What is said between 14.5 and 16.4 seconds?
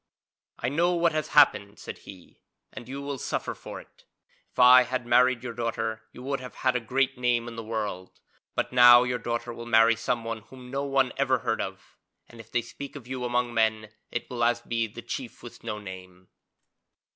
be as The Chief with no name.'